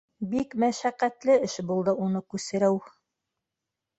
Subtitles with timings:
[0.29, 2.81] Бик мәшәҡәтле эш булды уны күсереү.